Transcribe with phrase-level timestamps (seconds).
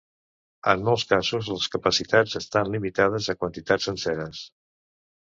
[0.71, 4.41] En molts casos, les capacitats estan limitades a quantitats senceres.